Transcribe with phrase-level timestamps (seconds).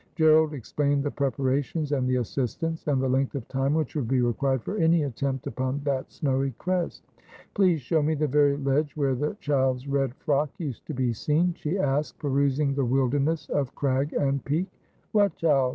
[0.15, 4.19] Gerald explained the preparations and the assistance, and the length of time which would be
[4.23, 7.03] required for any attempt upon that snowy crest.'
[7.53, 11.53] Please show me the very ledge where the child's red frock used to be seen,'
[11.53, 14.65] she asked, perusing the wilderness of crag and peak.'
[15.11, 15.69] What child